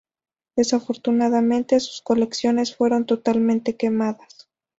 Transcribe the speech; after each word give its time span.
Desafortunadamente, 0.55 1.79
sus 1.79 2.01
colecciones 2.01 2.75
fueron 2.75 3.05
totalmente 3.05 3.77
quemadas. 3.77 4.49